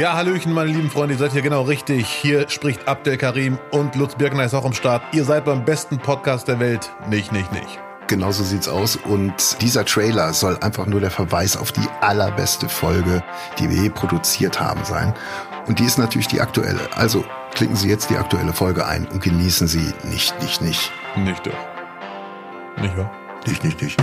Ja, 0.00 0.14
Hallöchen, 0.14 0.54
meine 0.54 0.70
lieben 0.70 0.88
Freunde, 0.88 1.12
ihr 1.12 1.18
seid 1.18 1.32
hier 1.32 1.42
genau 1.42 1.60
richtig. 1.60 2.08
Hier 2.08 2.48
spricht 2.48 2.88
Abdel 2.88 3.18
Karim 3.18 3.58
und 3.70 3.96
Lutz 3.96 4.14
Birkner 4.14 4.46
ist 4.46 4.54
auch 4.54 4.64
am 4.64 4.72
Start. 4.72 5.02
Ihr 5.12 5.24
seid 5.24 5.44
beim 5.44 5.62
besten 5.62 5.98
Podcast 5.98 6.48
der 6.48 6.58
Welt. 6.58 6.90
Nicht, 7.10 7.32
nicht, 7.32 7.52
nicht. 7.52 7.78
Genauso 8.06 8.42
sieht's 8.42 8.66
aus. 8.66 8.96
Und 8.96 9.60
dieser 9.60 9.84
Trailer 9.84 10.32
soll 10.32 10.56
einfach 10.62 10.86
nur 10.86 11.00
der 11.00 11.10
Verweis 11.10 11.54
auf 11.54 11.70
die 11.70 11.86
allerbeste 12.00 12.66
Folge, 12.66 13.22
die 13.58 13.68
wir 13.68 13.76
je 13.76 13.90
produziert 13.90 14.58
haben, 14.58 14.82
sein. 14.86 15.12
Und 15.66 15.80
die 15.80 15.84
ist 15.84 15.98
natürlich 15.98 16.28
die 16.28 16.40
aktuelle. 16.40 16.80
Also 16.96 17.22
klicken 17.52 17.76
Sie 17.76 17.90
jetzt 17.90 18.08
die 18.08 18.16
aktuelle 18.16 18.54
Folge 18.54 18.86
ein 18.86 19.06
und 19.06 19.22
genießen 19.22 19.68
Sie 19.68 19.92
nicht, 20.04 20.34
nicht, 20.40 20.62
nicht. 20.62 20.90
Nicht 21.14 21.46
doch. 21.46 22.80
Nicht 22.80 22.96
wahr? 22.96 23.10
Nicht, 23.46 23.62
nicht, 23.64 23.82
nicht. 23.82 24.00